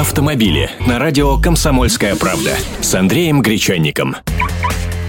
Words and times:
автомобили 0.00 0.70
на 0.86 0.98
радио 0.98 1.36
«Комсомольская 1.36 2.16
правда» 2.16 2.56
с 2.80 2.94
Андреем 2.94 3.42
Гречанником. 3.42 4.16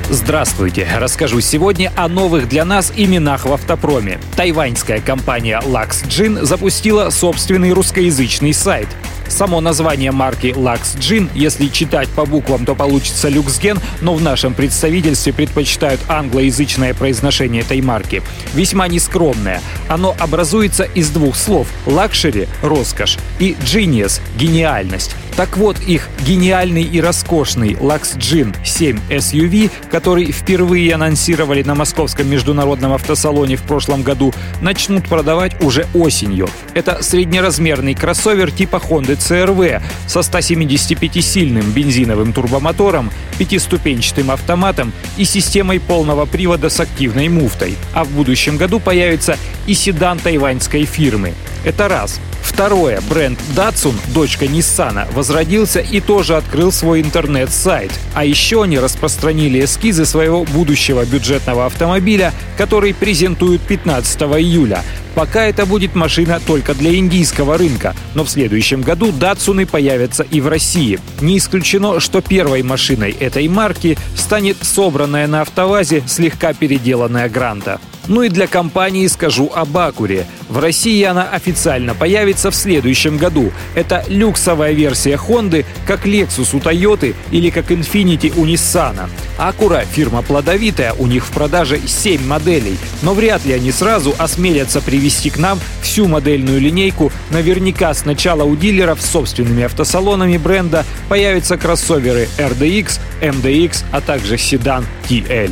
Здравствуйте! 0.10 0.86
Расскажу 0.98 1.40
сегодня 1.40 1.94
о 1.96 2.10
новых 2.10 2.50
для 2.50 2.66
нас 2.66 2.92
именах 2.94 3.46
в 3.46 3.54
автопроме. 3.54 4.20
Тайваньская 4.36 5.00
компания 5.00 5.62
Luxgen 5.66 6.44
запустила 6.44 7.10
собственный 7.10 7.72
русскоязычный 7.72 8.54
сайт. 8.54 8.90
Само 9.32 9.62
название 9.62 10.12
марки 10.12 10.48
Luxgen, 10.48 11.30
если 11.34 11.68
читать 11.68 12.10
по 12.10 12.26
буквам, 12.26 12.66
то 12.66 12.76
получится 12.76 13.30
Люксген, 13.30 13.80
но 14.02 14.14
в 14.14 14.22
нашем 14.22 14.54
представительстве 14.54 15.32
предпочитают 15.32 16.02
англоязычное 16.10 16.94
произношение 16.94 17.62
этой 17.62 17.82
марки. 17.82 18.22
Весьма 18.54 18.90
нескромное. 18.90 19.62
Оно 19.88 20.16
образуется 20.20 20.84
из 20.84 21.10
двух 21.10 21.38
слов– 21.38 21.68
luxury– 21.86 22.48
роскошь 22.62 23.18
и 23.40 23.56
genius– 23.64 24.20
гениальность. 24.38 25.16
Так 25.36 25.58
вот, 25.58 25.80
их 25.80 26.10
гениальный 26.26 26.84
и 26.84 27.00
роскошный 27.02 27.74
Luxgen 27.74 28.56
7 28.64 29.00
SUV, 29.10 29.72
который 29.90 30.32
впервые 30.32 30.94
анонсировали 30.94 31.64
на 31.64 31.74
Московском 31.76 32.30
международном 32.30 32.94
автосалоне 32.94 33.56
в 33.56 33.64
прошлом 33.64 34.04
году, 34.04 34.34
начнут 34.62 35.08
продавать 35.08 35.62
уже 35.64 35.88
осенью. 35.94 36.50
Это 36.74 37.02
среднеразмерный 37.02 37.96
кроссовер 37.96 38.52
типа 38.52 38.76
Honda 38.76 39.18
CRV 39.18 39.82
со 40.08 40.20
175-сильным 40.20 41.72
бензиновым 41.72 42.34
турбомотором, 42.34 43.10
пятиступенчатым 43.38 44.32
автоматом 44.32 44.92
и 45.18 45.26
системой 45.26 45.80
полного 45.80 46.26
привода 46.26 46.70
с 46.70 46.80
активной 46.80 47.30
муфтой. 47.30 47.76
А 47.94 48.04
в 48.04 48.10
будущем 48.10 48.58
году 48.58 48.80
появится 48.80 49.38
и 49.66 49.74
седан 49.74 50.20
тайваньской 50.20 50.86
фирмы. 50.86 51.34
Это 51.64 51.88
раз. 51.88 52.20
Второе. 52.54 53.00
Бренд 53.10 53.40
Datsun, 53.56 53.96
дочка 54.14 54.46
Nissan, 54.46 55.12
возродился 55.14 55.80
и 55.80 56.02
тоже 56.02 56.36
открыл 56.36 56.72
свой 56.72 57.02
интернет-сайт. 57.02 57.92
А 58.14 58.26
еще 58.26 58.64
они 58.64 58.78
распространили 58.78 59.64
эскизы 59.64 60.06
своего 60.06 60.44
будущего 60.44 61.06
бюджетного 61.06 61.66
автомобиля, 61.66 62.34
который 62.58 62.94
презентуют 62.94 63.62
15 63.62 64.22
июля. 64.22 64.84
Пока 65.16 65.46
это 65.46 65.66
будет 65.66 65.96
машина 65.96 66.42
только 66.46 66.74
для 66.74 66.94
индийского 66.94 67.58
рынка, 67.58 67.96
но 68.16 68.26
в 68.26 68.30
следующем 68.30 68.82
году 68.82 69.12
датсуны 69.12 69.66
появятся 69.66 70.24
и 70.24 70.42
в 70.42 70.48
России. 70.48 71.00
Не 71.22 71.38
исключено, 71.38 72.00
что 72.00 72.22
первой 72.22 72.64
машиной 72.64 73.12
этой 73.12 73.48
марки 73.48 73.98
станет 74.16 74.58
собранная 74.62 75.26
на 75.28 75.42
автовазе 75.42 76.04
слегка 76.06 76.54
переделанная 76.54 77.30
Гранта. 77.30 77.80
Ну 78.08 78.24
и 78.24 78.30
для 78.30 78.48
компании 78.48 79.08
скажу 79.08 79.52
об 79.54 79.78
Акуре. 79.78 80.26
В 80.50 80.60
России 80.60 81.04
она 81.04 81.30
официально 81.30 81.94
появится 81.94 82.52
в 82.52 82.56
следующем 82.56 83.18
году. 83.18 83.52
Это 83.76 84.04
люксовая 84.08 84.74
версия 84.74 85.16
Honda, 85.16 85.66
как 85.86 86.06
Lexus 86.06 86.56
у 86.56 86.60
Toyota 86.60 87.16
или 87.32 87.50
как 87.50 87.72
Infiniti 87.72 88.34
у 88.36 88.46
Nissan. 88.46 89.10
Акура– 89.38 89.86
фирма 89.94 90.22
плодовитая, 90.22 90.94
у 90.94 91.08
них 91.08 91.26
в 91.26 91.32
продаже 91.32 91.80
7 91.86 92.26
моделей. 92.26 92.78
Но 93.02 93.14
вряд 93.14 93.46
ли 93.46 93.54
они 93.54 93.72
сразу 93.72 94.14
осмелятся 94.18 94.82
привести 94.82 95.30
к 95.30 95.38
нам 95.38 95.60
всю 95.82 96.08
модельную 96.08 96.60
линейку. 96.60 97.12
Наверняка 97.30 97.94
сначала 97.94 98.44
у 98.44 98.56
дилеров 98.56 99.02
с 99.02 99.10
собственными 99.10 99.64
автосалонами 99.64 100.38
бренда 100.38 100.86
появятся 101.08 101.58
кроссоверы 101.58 102.28
RDX, 102.38 103.00
MDX, 103.22 103.84
а 103.92 104.02
также 104.02 104.38
седан 104.38 104.86
TL. 105.08 105.52